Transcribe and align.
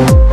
you 0.00 0.29